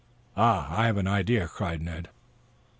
[0.35, 0.65] "Ah!
[0.75, 2.09] I have an idea," cried Ned.